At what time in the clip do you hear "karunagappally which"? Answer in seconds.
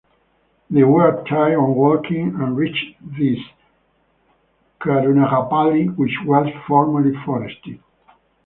4.79-6.15